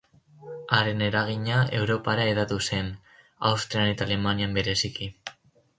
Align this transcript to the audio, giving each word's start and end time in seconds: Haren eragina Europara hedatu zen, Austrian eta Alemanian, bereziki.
Haren 0.77 1.03
eragina 1.07 1.59
Europara 1.81 2.25
hedatu 2.31 2.59
zen, 2.65 2.91
Austrian 3.53 3.95
eta 3.95 4.09
Alemanian, 4.11 4.61
bereziki. 4.61 5.15